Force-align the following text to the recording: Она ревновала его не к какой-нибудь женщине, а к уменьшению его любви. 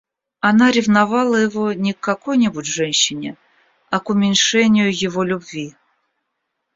Она 0.39 0.71
ревновала 0.71 1.35
его 1.35 1.73
не 1.73 1.93
к 1.93 1.99
какой-нибудь 1.99 2.65
женщине, 2.65 3.37
а 3.91 3.99
к 3.99 4.09
уменьшению 4.09 4.91
его 4.99 5.21
любви. 5.21 5.75